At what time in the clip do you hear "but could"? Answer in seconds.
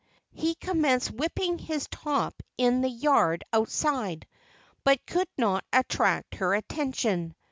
4.83-5.27